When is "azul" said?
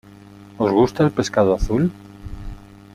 1.53-1.91